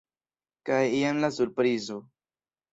Kaj 0.69 0.79
jen 0.95 1.21
la 1.27 1.31
surprizo! 1.37 2.03